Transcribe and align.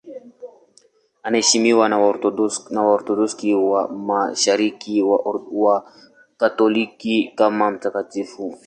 Anaheshimiwa 1.25 1.85
na 2.71 2.85
Waorthodoksi 2.85 3.49
wa 3.71 3.87
Mashariki 3.91 5.01
na 5.01 5.07
Wakatoliki 5.61 7.31
kama 7.37 7.71
mtakatifu 7.71 8.41
mfiadini. 8.43 8.59